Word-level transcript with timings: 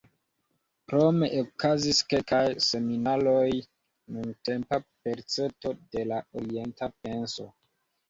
Krome 0.91 1.29
okazis 1.41 1.99
kelkaj 2.13 2.41
seminarioj 2.69 3.45
"Nuntempa 3.61 4.83
percepto 4.89 5.79
de 5.95 6.11
la 6.13 6.23
orienta 6.45 6.95
penso". 7.03 7.53